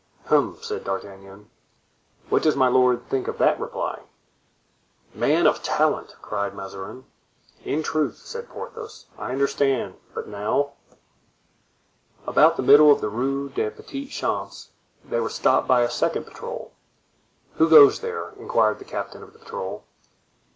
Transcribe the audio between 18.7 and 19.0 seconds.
the